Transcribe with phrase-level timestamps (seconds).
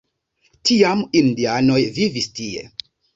[0.69, 2.65] Tiam indianoj vivis tie.